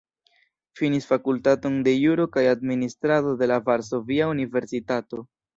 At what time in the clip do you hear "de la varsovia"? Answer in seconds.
3.43-4.31